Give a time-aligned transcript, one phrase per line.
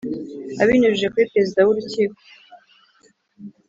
[0.61, 2.17] Abinyujije kuri perezida w urukiko